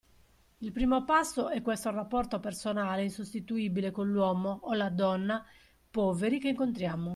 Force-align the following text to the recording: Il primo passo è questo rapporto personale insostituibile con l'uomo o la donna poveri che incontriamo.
Il 0.57 0.71
primo 0.71 1.03
passo 1.05 1.49
è 1.49 1.61
questo 1.61 1.91
rapporto 1.91 2.39
personale 2.39 3.03
insostituibile 3.03 3.91
con 3.91 4.09
l'uomo 4.09 4.61
o 4.63 4.73
la 4.73 4.89
donna 4.89 5.45
poveri 5.91 6.39
che 6.39 6.47
incontriamo. 6.49 7.09